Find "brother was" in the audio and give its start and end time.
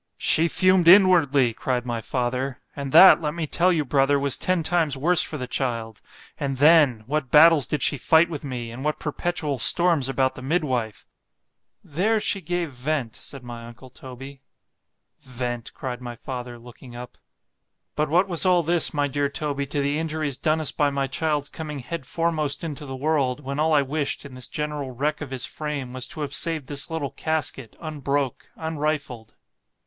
3.85-4.35